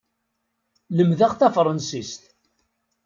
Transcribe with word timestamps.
Lemdeɣ 0.95 1.31
tafṛansist. 1.39 2.23